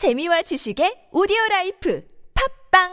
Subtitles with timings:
[0.00, 2.02] 재미와 지식의 오디오 라이프
[2.70, 2.88] 팟빵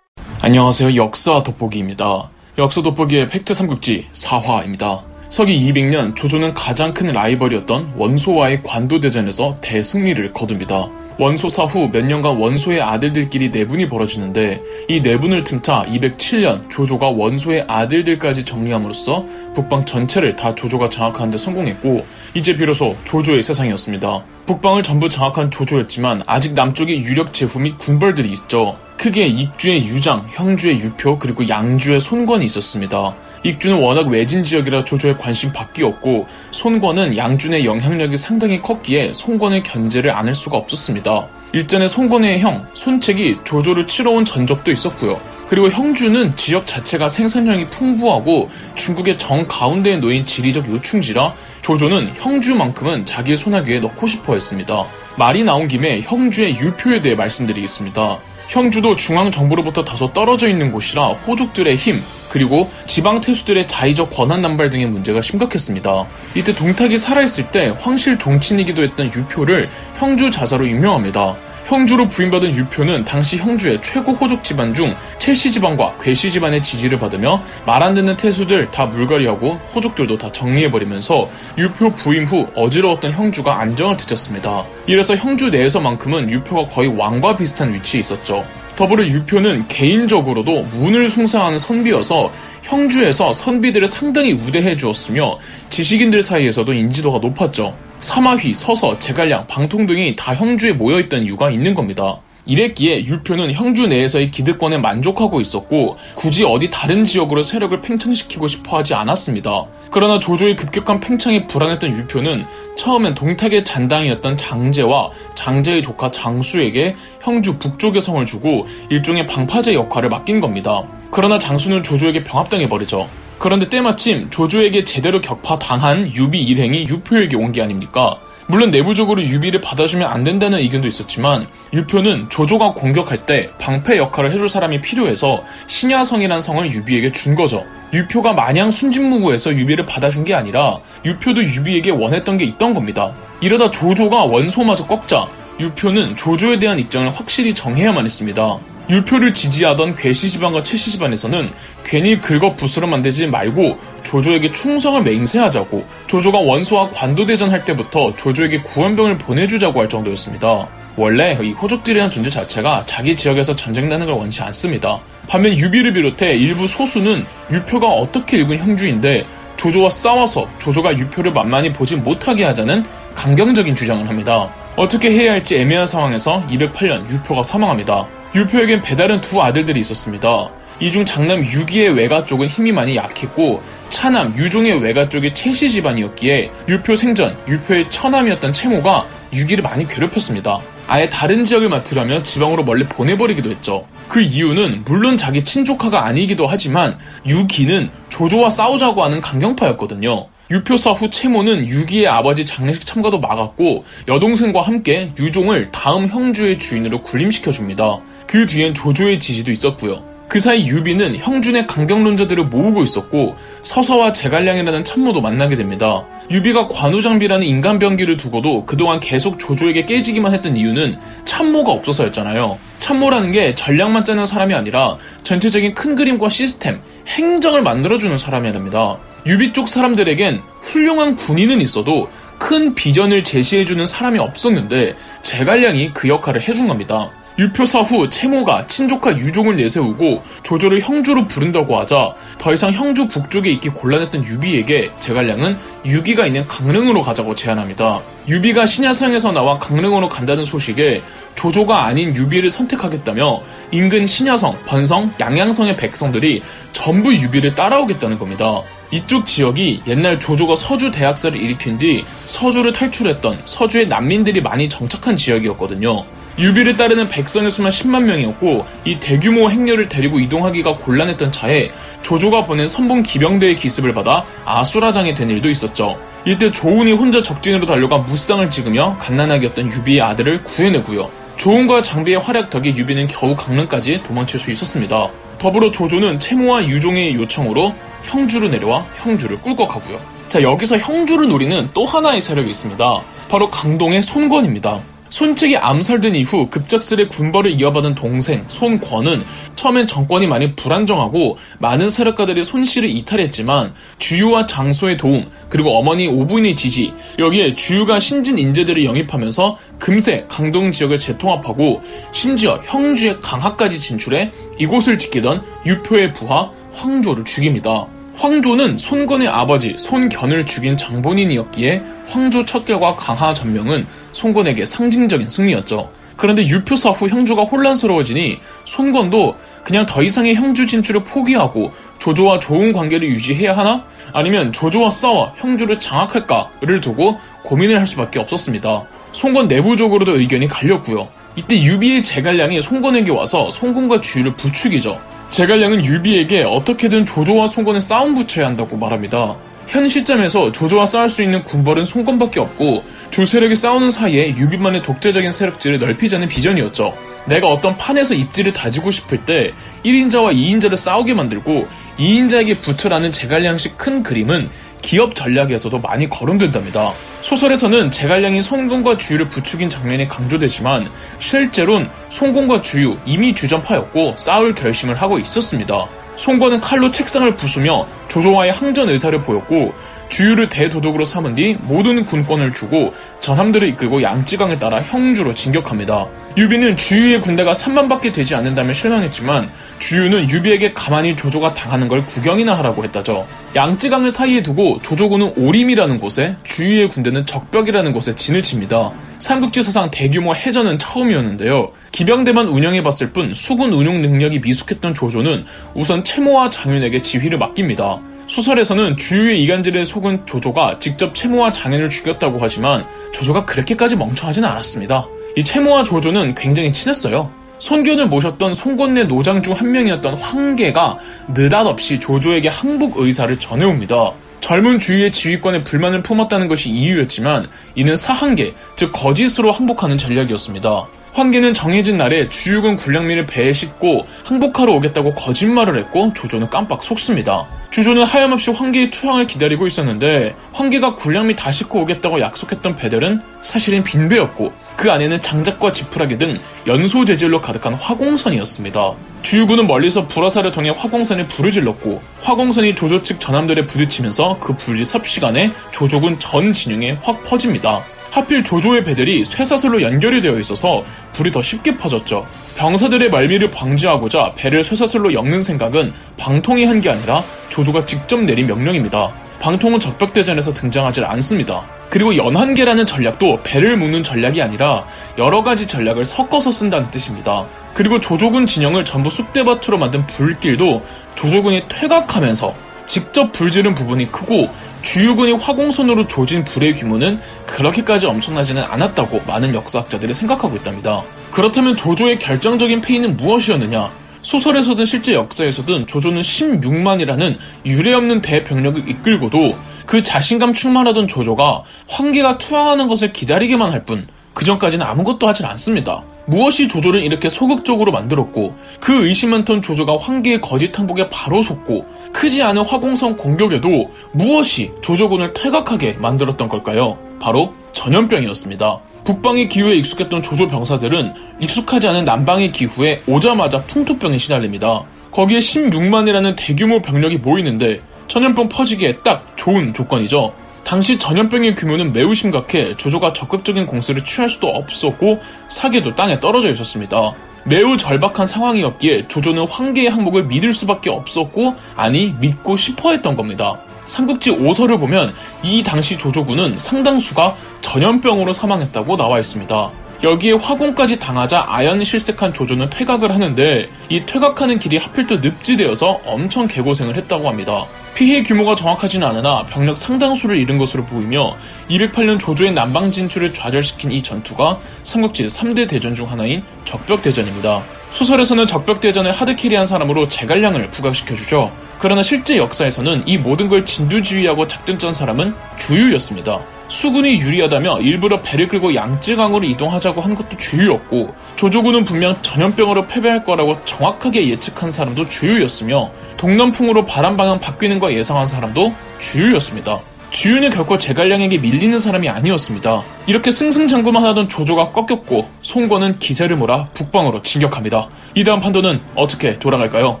[0.40, 0.94] 안녕하세요.
[0.94, 2.30] 역사 돋보기입니다.
[2.58, 5.02] 역사 돋보기의 팩트 삼국지 4화입니다.
[5.28, 10.88] 서기 200년 조조는 가장 큰 라이벌이었던 원소와의 관도 대전에서 대승리를 거둡니다.
[11.18, 17.64] 원소 사 후 몇 년간 원소의 아들들끼리 내분이 벌어지는데 이 내분을 틈타 207년 조조가 원소의
[17.66, 19.24] 아들들까지 정리함으로써
[19.54, 24.24] 북방 전체를 다 조조가 장악하는 데 성공했고 이제 비로소 조조의 세상이었습니다.
[24.44, 28.76] 북방을 전부 장악한 조조였지만 아직 남쪽에 유력 제후 및 군벌들이 있죠.
[28.96, 33.14] 크게 익주의 유장, 형주의 유표, 그리고 양주의 손권이 있었습니다.
[33.44, 40.34] 익주는 워낙 외진 지역이라 조조의 관심 밖이었고 손권은 양준의 영향력이 상당히 컸기에 손권의 견제를 안할
[40.34, 41.28] 수가 없었습니다.
[41.52, 45.20] 일전에 손권의 형 손책이 조조를 치러 온 전적도 있었고요.
[45.46, 53.36] 그리고 형주는 지역 자체가 생산량이 풍부하고 중국의 정 가운데에 놓인 지리적 요충지라 조조는 형주만큼은 자기의
[53.36, 54.84] 손아귀에 넣고 싶어 했습니다.
[55.16, 58.18] 말이 나온 김에 형주의 유표에 대해 말씀드리겠습니다.
[58.48, 64.70] 형주도 중앙 정부로부터 다소 떨어져 있는 곳이라 호족들의 힘, 그리고 지방 태수들의 자의적 권한 남발
[64.70, 66.06] 등의 문제가 심각했습니다.
[66.34, 71.34] 이때 동탁이 살아있을 때 황실 종친이기도 했던 유표를 형주 자사로 임명합니다.
[71.66, 77.42] 형주로 부임받은 유표는 당시 형주의 최고 호족 집안 중 채씨 집안과 괴씨 집안의 지지를 받으며
[77.64, 83.96] 말 안 듣는 태수들 다 물갈이하고 호족들도 다 정리해버리면서 유표 부임 후 어지러웠던 형주가 안정을
[83.98, 84.64] 되찾습니다.
[84.88, 88.44] 이래서 형주 내에서만큼은 유표가 거의 왕과 비슷한 위치에 있었죠.
[88.74, 95.38] 더불어 유표는 개인적으로도 문을 숭상하는 선비여서 형주에서 선비들을 상당히 우대해 주었으며
[95.70, 97.76] 지식인들 사이에서도 인지도가 높았죠.
[98.00, 102.20] 사마휘, 서서, 제갈량, 방통 등이 다 형주에 모여있던 이유가 있는 겁니다.
[102.46, 108.94] 이랬기에 유표는 형주 내에서의 기득권에 만족하고 있었고 굳이 어디 다른 지역으로 세력을 팽창시키고 싶어 하지
[108.94, 109.66] 않았습니다.
[109.90, 112.44] 그러나 조조의 급격한 팽창에 불안했던 유표는
[112.76, 120.40] 처음엔 동탁의 잔당이었던 장제와 장제의 조카 장수에게 형주 북쪽의 성을 주고 일종의 방파제 역할을 맡긴
[120.40, 120.84] 겁니다.
[121.10, 123.25] 그러나 장수는 조조에게 병합당해버리죠.
[123.38, 128.16] 그런데 때마침 조조에게 제대로 격파 당한 유비 일행이 유표에게 온 게 아닙니까?
[128.48, 134.48] 물론 내부적으로 유비를 받아주면 안 된다는 의견도 있었지만 유표는 조조가 공격할 때 방패 역할을 해줄
[134.48, 137.64] 사람이 필요해서 신야성이란 성을 유비에게 준 거죠.
[137.92, 143.12] 유표가 마냥 순진무구해서 유비를 받아준 게 아니라 유표도 유비에게 원했던 게 있던 겁니다.
[143.40, 145.26] 이러다 조조가 원소마저 꺾자
[145.58, 148.58] 유표는 조조에 대한 입장을 확실히 정해야만 했습니다.
[148.88, 151.50] 유표를 지지하던 괴씨 집안과 채씨 집안에서는
[151.84, 159.18] 괜히 긁어 부스러 만들지 말고 조조에게 충성을 맹세하자고 조조가 원소와 관도대전 할 때부터 조조에게 구원병을
[159.18, 160.68] 보내주자고 할 정도였습니다.
[160.96, 164.98] 원래 이 호족들이라는 존재 자체가 자기 지역에서 전쟁 나는 걸 원치 않습니다.
[165.28, 169.26] 반면 유비를 비롯해 일부 소수는 유표가 어떻게 읽은 형주인데
[169.56, 174.48] 조조와 싸워서 조조가 유표를 만만히 보지 못하게 하자는 강경적인 주장을 합니다.
[174.76, 178.06] 어떻게 해야 할지 애매한 상황에서 208년 유표가 사망합니다.
[178.36, 180.50] 유표에겐 배다른 두 아들들이 있었습니다.
[180.78, 186.50] 이 중 장남 유기의 외가 쪽은 힘이 많이 약했고 차남 유종의 외가 쪽이 채씨 집안이었기에
[186.68, 190.60] 유표 생전 유표의 처남이었던 채모가 유기를 많이 괴롭혔습니다.
[190.86, 193.86] 아예 다른 지역을 맡으라며 지방으로 멀리 보내버리기도 했죠.
[194.08, 200.28] 그 이유는 물론 자기 친조카가 아니기도 하지만 유기는 조조와 싸우자고 하는 강경파였거든요.
[200.50, 208.00] 유표사 후 채모는 유기의 아버지 장례식 참가도 막았고 여동생과 함께 유종을 다음 형주의 주인으로 군림시켜줍니다.
[208.26, 210.04] 그 뒤엔 조조의 지지도 있었고요.
[210.28, 216.04] 그 사이 유비는 형주의 강경론자들을 모으고 있었고 서서와 제갈량이라는 참모도 만나게 됩니다.
[216.30, 222.58] 유비가 관우장비라는 인간병기를 두고도 그동안 계속 조조에게 깨지기만 했던 이유는 참모가 없어서였잖아요.
[222.80, 228.98] 참모라는 게 전략만 짜는 사람이 아니라 전체적인 큰 그림과 시스템, 행정을 만들어주는 사람이랍니다.
[229.26, 236.68] 유비 쪽 사람들에겐 훌륭한 군인은 있어도 큰 비전을 제시해주는 사람이 없었는데 제갈량이 그 역할을 해준
[236.68, 237.10] 겁니다.
[237.38, 243.68] 유표사 후 채모가 친조카 유종을 내세우고 조조를 형주로 부른다고 하자 더 이상 형주 북쪽에 있기
[243.70, 248.00] 곤란했던 유비에게 제갈량은 유기가 있는 강릉으로 가자고 제안합니다.
[248.28, 251.02] 유비가 신야성에서 나와 강릉으로 간다는 소식에
[251.34, 256.42] 조조가 아닌 유비를 선택하겠다며 인근 신야성, 번성, 양양성의 백성들이
[256.72, 258.62] 전부 유비를 따라오겠다는 겁니다.
[258.90, 266.04] 이쪽 지역이 옛날 조조가 서주 대학살을 일으킨 뒤 서주를 탈출했던 서주의 난민들이 많이 정착한 지역이었거든요.
[266.38, 271.70] 유비를 따르는 백성의 수만 10만 명이었고 이 대규모 행렬을 데리고 이동하기가 곤란했던 차에
[272.02, 275.98] 조조가 보낸 선봉 기병대의 기습을 받아 아수라장이 된 일도 있었죠.
[276.26, 281.10] 이때 조운이 혼자 적진으로 달려가 무쌍을 찍으며 갓난아기였던 유비의 아들을 구해내고요.
[281.36, 285.08] 조운과 장비의 활약 덕에 유비는 겨우 강릉까지 도망칠 수 있었습니다.
[285.38, 287.74] 더불어 조조는 채모와 유종의 요청으로
[288.06, 290.00] 형주로 내려와 형주를 꿀꺽 하고요.
[290.28, 293.02] 자 여기서 형주를 노리는 또 하나의 세력이 있습니다.
[293.28, 294.80] 바로 강동의 손권입니다.
[295.08, 299.22] 손책이 암살된 이후 급작스레 군벌을 이어받은 동생 손권은
[299.54, 306.92] 처음엔 정권이 많이 불안정하고 많은 세력가들이 손실을 이탈했지만 주유와 장소의 도움 그리고 어머니 오부인의 지지
[307.18, 311.82] 여기에 주유가 신진 인재들을 영입하면서 금세 강동 지역을 재통합하고
[312.12, 317.86] 심지어 형주의 강화까지 진출해 이곳을 지키던 유표의 부하 황조를 죽입니다.
[318.16, 325.90] 황조는 손건의 아버지 손견을 죽인 장본인이었기에 황조 척결과 강하 전명은 손건에게 상징적인 승리였죠.
[326.16, 333.06] 그런데 유표사 후 형주가 혼란스러워지니 손건도 그냥 더 이상의 형주 진출을 포기하고 조조와 좋은 관계를
[333.08, 333.84] 유지해야 하나?
[334.12, 338.86] 아니면 조조와 싸워 형주를 장악할까를 두고 고민을 할 수밖에 없었습니다.
[339.12, 341.08] 손건 내부적으로도 의견이 갈렸고요.
[341.36, 344.98] 이때 유비의 제갈량이 손건에게 와서 손건과 주유를 부추기죠.
[345.30, 349.36] 제갈량은 유비에게 어떻게든 조조와 송건을 싸움 붙여야 한다고 말합니다.
[349.66, 355.32] 현 시점에서 조조와 싸울 수 있는 군벌은 송건밖에 없고 두 세력이 싸우는 사이에 유비만의 독재적인
[355.32, 356.96] 세력지를 넓히자는 비전이었죠.
[357.26, 359.52] 내가 어떤 판에서 입지를 다지고 싶을 때
[359.84, 361.66] 1인자와 2인자를 싸우게 만들고
[361.98, 364.48] 2인자에게 붙으라는 제갈량식 큰 그림은
[364.86, 366.92] 기업 전략에서도 많이 거론된답니다.
[367.20, 370.88] 소설에서는 제갈량이 손공과 주유를 부추긴 장면이 강조되지만
[371.18, 375.86] 실제론 손공과 주유 이미 주전파였고 싸울 결심을 하고 있었습니다.
[376.14, 379.74] 손권은 칼로 책상을 부수며 조조와의 항전 의사를 보였고
[380.08, 386.06] 주유를 대도독으로 삼은 뒤 모든 군권을 주고 전함들을 이끌고 양쯔강을 따라 형주로 진격합니다.
[386.36, 392.84] 유비는 주유의 군대가 3만밖에 되지 않는다며 실망했지만 주유는 유비에게 가만히 조조가 당하는 걸 구경이나 하라고
[392.84, 393.26] 했다죠.
[393.54, 398.92] 양쯔강을 사이에 두고 조조군은 오림이라는 곳에 주유의 군대는 적벽이라는 곳에 진을 칩니다.
[399.18, 401.72] 삼국지 사상 대규모 해전은 처음이었는데요.
[401.92, 405.44] 기병대만 운영해봤을 뿐 수군 운용 능력이 미숙했던 조조는
[405.74, 408.00] 우선 채모와 장윤에게 지휘를 맡깁니다.
[408.28, 415.06] 소설에서는 주유의 이간질에 속은 조조가 직접 채모와 장현을 죽였다고 하지만 조조가 그렇게까지 멍청하지는 않았습니다.
[415.36, 417.30] 이 채모와 조조는 굉장히 친했어요.
[417.58, 420.98] 손견을 모셨던 송곳내 노장 중 한 명이었던 황계가
[421.28, 424.12] 느닷없이 조조에게 항복 의사를 전해옵니다.
[424.40, 430.86] 젊은 주위의 지휘권에 불만을 품었다는 것이 이유였지만 이는 사한계, 즉 거짓으로 항복하는 전략이었습니다.
[431.14, 437.46] 황계는 정해진 날에 주육은 군량미를 배에 싣고 항복하러 오겠다고 거짓말을 했고 조조는 깜빡 속습니다.
[437.70, 444.52] 주조는 하염없이 황계의 투항을 기다리고 있었는데 황계가 군량미 다 싣고 오겠다고 약속했던 배들은 사실은 빈배였고
[444.76, 448.94] 그 안에는 장작과 지푸라기 등 연소 재질로 가득한 화공선이었습니다.
[449.22, 455.50] 주유군은 멀리서 불화살을 통해 화공선에 불을 질렀고 화공선이 조조 측 전함들에 부딪히면서 그 불이 삽시간에
[455.72, 457.82] 조조군 전 진영에 확 퍼집니다.
[458.10, 462.26] 하필 조조의 배들이 쇠사슬로 연결이 되어 있어서 불이 더 쉽게 퍼졌죠.
[462.56, 469.12] 병사들의 말미를 방지하고자 배를 쇠사슬로 엮는 생각은 방통이 한 게 아니라 조조가 직접 내린 명령입니다.
[469.40, 471.64] 방통은 적벽대전에서 등장하지 않습니다.
[471.90, 474.86] 그리고 연한계라는 전략도 배를 묶는 전략이 아니라
[475.18, 477.46] 여러 가지 전략을 섞어서 쓴다는 뜻입니다.
[477.74, 480.84] 그리고 조조군 진영을 전부 쑥대밭으로 만든 불길도
[481.14, 482.54] 조조군이 퇴각하면서
[482.86, 484.48] 직접 불지른 부분이 크고
[484.82, 491.02] 주유군이 화공선으로 조진 불의 규모는 그렇게까지 엄청나지는 않았다고 많은 역사학자들이 생각하고 있답니다.
[491.32, 493.90] 그렇다면 조조의 결정적인 패인은 무엇이었느냐?
[494.26, 499.56] 소설에서든 실제 역사에서든 조조는 16만이라는 유례없는 대병력을 이끌고도
[499.86, 506.02] 그 자신감 충만하던 조조가 황계가 투항하는 것을 기다리기만 할 뿐 그전까지는 아무것도 하질 않습니다.
[506.26, 512.42] 무엇이 조조를 이렇게 소극적으로 만들었고 그 의심 많던 조조가 황계의 거짓 항복에 바로 속고 크지
[512.42, 516.98] 않은 화공성 공격에도 무엇이 조조군을 탈각하게 만들었던 걸까요?
[517.20, 518.80] 바로 전염병이었습니다.
[519.06, 524.82] 북방의 기후에 익숙했던 조조 병사들은 익숙하지 않은 남방의 기후에 오자마자 풍토병에 시달립니다.
[525.12, 530.34] 거기에 16만이라는 대규모 병력이 모이는데 전염병 퍼지기에 딱 좋은 조건이죠.
[530.64, 537.14] 당시 전염병의 규모는 매우 심각해 조조가 적극적인 공세를 취할 수도 없었고 사계도 땅에 떨어져 있었습니다.
[537.44, 543.60] 매우 절박한 상황이었기에 조조는 황계의 항목을 믿을 수밖에 없었고 아니 믿고 싶어 했던 겁니다.
[543.84, 547.36] 삼국지 5서를 보면 이 당시 조조군은 상당수가
[547.66, 549.70] 전염병으로 사망했다고 나와 있습니다.
[550.04, 556.46] 여기에 화공까지 당하자 아연 실색한 조조는 퇴각을 하는데 이 퇴각하는 길이 하필 또 늪지되어서 엄청
[556.46, 557.64] 개고생을 했다고 합니다.
[557.96, 561.36] 피해 규모가 정확하지는 않으나 병력 상당수를 잃은 것으로 보이며
[561.68, 567.64] 208년 조조의 남방 진출을 좌절시킨 이 전투가 삼국지 3대 대전 중 하나인 적벽대전입니다.
[567.96, 571.50] 소설에서는 적벽대전을 하드캐리한 사람으로 제갈량을 부각시켜주죠.
[571.78, 576.40] 그러나 실제 역사에서는 이 모든 걸 진두지휘하고 작전 짠 사람은 주유였습니다.
[576.68, 583.64] 수군이 유리하다며 일부러 배를 끌고 양쯔강으로 이동하자고 한 것도 주유였고 조조군은 분명 전염병으로 패배할 거라고
[583.64, 589.80] 정확하게 예측한 사람도 주유였으며 동남풍으로 바람 방향 바뀌는 거 예상한 사람도 주유였습니다.
[590.10, 592.82] 주윤이 결코 제갈량에게 밀리는 사람이 아니었습니다.
[593.06, 597.88] 이렇게 승승장구만 하던 조조가 꺾였고 송건은 기세를 몰아 북방으로 진격합니다.
[598.14, 600.00] 이 다음 판도는 어떻게 돌아갈까요?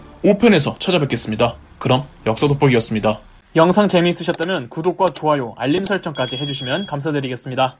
[0.24, 1.56] 5편에서 찾아뵙겠습니다.
[1.78, 3.20] 그럼 역사 돋보기였습니다.
[3.56, 7.76] 영상 재미있으셨다면 구독과 좋아요, 알림 설정까지 해주시면 감사드리겠습니다.